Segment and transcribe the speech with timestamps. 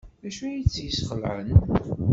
[0.21, 1.49] D acu ay tt-yesxelɛen?